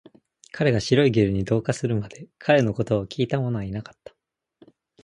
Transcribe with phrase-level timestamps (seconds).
[0.51, 4.15] 彼が白いゲルに同化するまで、彼の言葉を聞いたものはいなかった